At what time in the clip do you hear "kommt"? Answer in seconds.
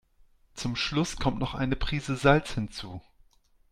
1.17-1.37